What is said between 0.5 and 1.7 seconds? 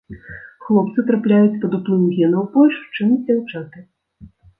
Хлопцы трапляюць